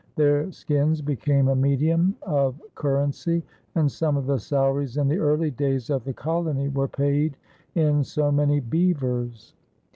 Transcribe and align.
Their 0.15 0.51
skins 0.51 0.99
became 0.99 1.47
a 1.47 1.55
medium 1.55 2.15
of 2.23 2.59
currency, 2.73 3.43
and 3.75 3.91
some 3.91 4.17
of 4.17 4.25
the 4.25 4.39
salaries 4.39 4.97
in 4.97 5.07
the 5.07 5.19
early 5.19 5.51
days 5.51 5.91
of 5.91 6.05
the 6.05 6.13
colony 6.15 6.69
were 6.69 6.87
paid 6.87 7.37
in 7.75 8.03
so 8.03 8.31
many 8.31 8.61
"beavers." 8.61 9.53